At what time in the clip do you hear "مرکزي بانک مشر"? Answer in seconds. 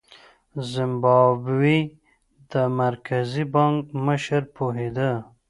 2.79-4.41